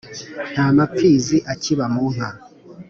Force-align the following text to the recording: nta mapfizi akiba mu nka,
nta 0.53 0.65
mapfizi 0.77 1.37
akiba 1.53 1.85
mu 1.93 2.05
nka, 2.13 2.29